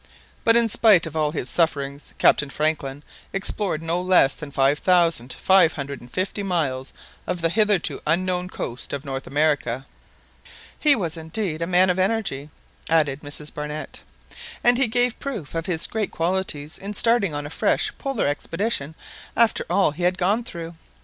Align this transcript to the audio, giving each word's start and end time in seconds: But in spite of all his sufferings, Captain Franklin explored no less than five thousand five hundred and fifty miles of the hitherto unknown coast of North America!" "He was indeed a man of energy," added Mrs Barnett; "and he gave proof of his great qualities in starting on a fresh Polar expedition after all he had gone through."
But 0.43 0.55
in 0.55 0.67
spite 0.67 1.05
of 1.05 1.15
all 1.15 1.29
his 1.29 1.47
sufferings, 1.47 2.15
Captain 2.17 2.49
Franklin 2.49 3.03
explored 3.33 3.83
no 3.83 4.01
less 4.01 4.33
than 4.33 4.49
five 4.49 4.79
thousand 4.79 5.31
five 5.31 5.73
hundred 5.73 6.01
and 6.01 6.09
fifty 6.09 6.41
miles 6.41 6.91
of 7.27 7.39
the 7.41 7.49
hitherto 7.51 8.01
unknown 8.07 8.49
coast 8.49 8.93
of 8.93 9.05
North 9.05 9.27
America!" 9.27 9.85
"He 10.79 10.95
was 10.95 11.17
indeed 11.17 11.61
a 11.61 11.67
man 11.67 11.91
of 11.91 11.99
energy," 11.99 12.49
added 12.89 13.19
Mrs 13.19 13.53
Barnett; 13.53 13.99
"and 14.63 14.79
he 14.79 14.87
gave 14.87 15.19
proof 15.19 15.53
of 15.53 15.67
his 15.67 15.85
great 15.85 16.09
qualities 16.09 16.79
in 16.79 16.95
starting 16.95 17.35
on 17.35 17.45
a 17.45 17.51
fresh 17.51 17.93
Polar 17.99 18.25
expedition 18.25 18.95
after 19.37 19.67
all 19.69 19.91
he 19.91 20.01
had 20.01 20.17
gone 20.17 20.43
through." 20.43 20.73